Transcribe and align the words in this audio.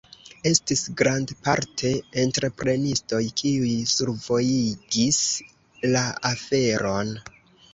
Estis 0.51 0.79
grandparte 1.01 1.91
entreprenistoj, 2.21 3.21
kiuj 3.41 3.75
survojigis 3.93 5.21
la 5.95 6.05
aferon. 6.33 7.17